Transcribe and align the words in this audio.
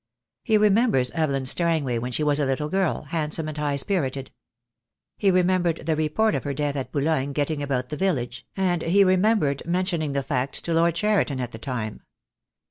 He 0.43 0.57
remembers 0.57 1.11
Evelyn 1.11 1.45
Strangway 1.45 1.99
when 1.99 2.11
she 2.11 2.23
was 2.23 2.39
a 2.39 2.45
little 2.47 2.69
girl, 2.69 3.03
handsome 3.09 3.47
and 3.47 3.55
high 3.55 3.75
spirited. 3.75 4.31
He 5.19 5.29
remembered 5.29 5.85
the 5.85 5.95
report 5.95 6.33
of 6.33 6.43
her 6.43 6.55
death 6.55 6.75
at 6.75 6.91
Boulogne 6.91 7.33
getting 7.33 7.61
about 7.61 7.89
the 7.89 7.97
village, 7.97 8.47
and 8.57 8.81
he 8.81 9.03
remembered 9.03 9.61
mentioning 9.63 10.13
the 10.13 10.23
fact 10.23 10.65
to 10.65 10.73
Lord 10.73 10.95
Cheriton 10.95 11.39
at 11.39 11.51
the 11.51 11.59
time. 11.59 12.01